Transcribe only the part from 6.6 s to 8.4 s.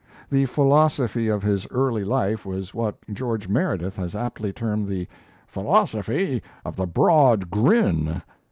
of the Broad Grin."